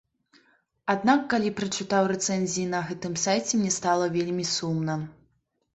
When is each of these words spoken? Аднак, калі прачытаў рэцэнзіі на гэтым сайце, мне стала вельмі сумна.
Аднак, 0.93 1.21
калі 1.33 1.51
прачытаў 1.59 2.09
рэцэнзіі 2.13 2.65
на 2.73 2.79
гэтым 2.89 3.13
сайце, 3.27 3.53
мне 3.61 3.71
стала 3.81 4.05
вельмі 4.19 4.53
сумна. 4.59 5.03